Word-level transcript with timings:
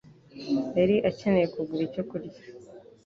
yari 0.77 0.95
akeneye 1.09 1.45
kugura 1.53 1.81
icyo 1.87 2.03
kurya. 2.09 2.39